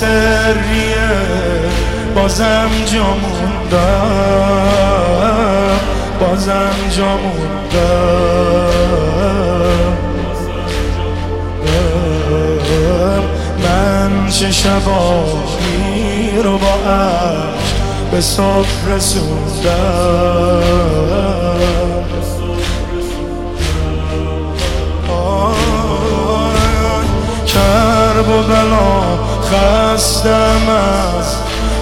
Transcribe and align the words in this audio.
سریه 0.00 1.10
بازم 2.14 2.70
جا 2.86 3.04
موندم 3.04 3.80
بازم 6.20 6.76
جا 6.96 7.16
موندم 7.16 7.60
من 13.62 14.28
چه 14.30 14.50
شبایی 14.50 16.42
رو 16.44 16.58
با 16.58 16.74
عشق 16.90 18.10
به 18.10 18.20
صبح 18.20 18.88
رسوندم. 18.88 19.80
کرب 28.20 28.28
و 28.28 28.42
بلا 28.42 29.18
خستم 29.42 30.68
از 30.68 31.36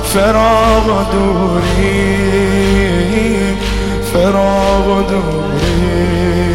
فراغ 0.05 0.87
و 0.87 1.03
دوری. 1.13 2.17
فراغ 4.13 4.87
و 4.87 5.03
دوری. 5.03 6.53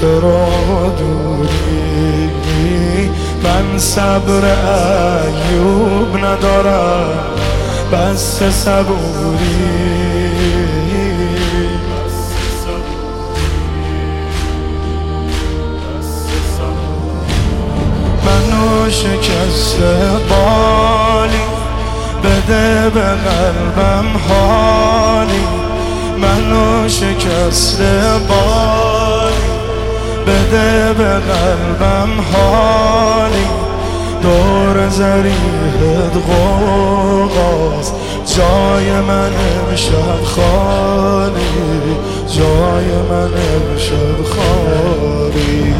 فراغ 0.00 0.70
و 0.70 0.90
دوری. 0.98 2.30
من 3.44 3.78
صبر 3.78 4.44
ایوب 5.50 6.16
ندارم 6.16 7.18
بس 7.92 8.42
صبوری. 8.42 10.07
شکسته 18.90 19.96
بالی. 20.30 21.38
بده 22.24 22.90
به 22.90 23.00
قلبم 23.00 24.06
حالی. 24.28 25.44
منو 26.18 26.88
شکسته 26.88 28.00
بالی. 28.28 29.48
بده 30.26 30.92
به 30.92 31.04
قلبم 31.04 32.10
حالی. 32.32 33.46
دور 34.22 34.88
زریحت 34.88 36.16
غوغاست. 36.28 37.94
جای 38.36 38.90
من 39.00 39.32
امشب 39.32 40.24
خالی. 40.24 41.38
جای 42.36 42.92
من 43.10 43.30
امشب 43.32 44.24
خالی. 44.24 45.74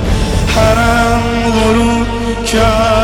حرم 0.56 1.22
غروب 1.52 2.44
کرد. 2.44 2.97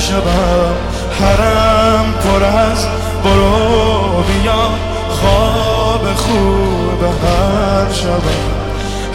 شبم 0.00 0.74
حرم 1.20 2.14
پر 2.24 2.44
از 2.44 2.86
برو 3.24 4.22
بیا. 4.22 4.62
خواب 5.10 6.14
خوب 6.16 7.02
هر 7.04 7.92
شبم 7.92 8.50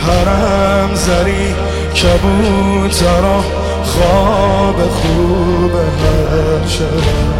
حرم 0.08 0.89
زری 0.94 1.56
کبوترا 1.95 3.39
خواب 3.83 4.75
خوب 4.89 5.72
هر 5.75 6.67
شبم. 6.67 7.33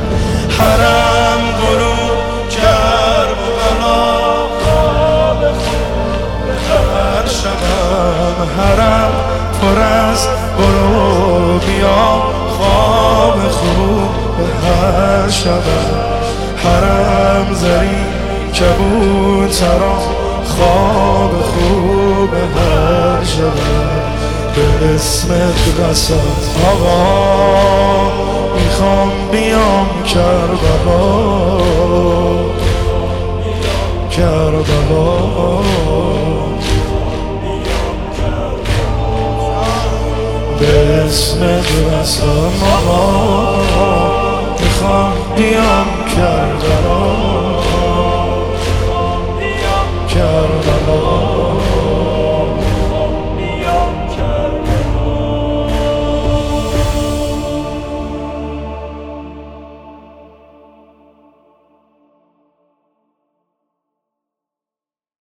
حرم 0.60 1.42
غروب 1.62 2.50
کرد 2.50 3.32
و 3.32 3.48
بلا 3.58 4.02
خواب 4.64 5.42
خوب 5.54 6.50
هر 6.70 7.28
شبم. 7.28 8.38
حرم 8.58 9.14
پر 9.62 9.80
از 9.82 10.28
برو 10.58 11.60
بیا. 11.60 12.05
خوب 13.66 14.40
هر 14.64 15.30
شبم 15.30 15.92
حرم 16.64 17.54
زری 17.54 18.06
کبوترا 18.54 19.98
خواب 20.46 21.32
خوب 21.42 22.34
هر 22.34 23.24
شبم 23.24 24.06
به 24.56 24.96
اسمت 24.96 25.80
قصد 25.80 26.14
آقا 26.72 27.36
می‌خوام 28.56 29.12
بیام 29.32 30.04
کربلا. 30.04 31.26
کربلا. 34.12 36.15
قسم 41.84 42.54
آقا 42.74 43.56
می‌خوام 44.62 45.14
بیام 45.38 45.88
کربلا. 46.16 47.45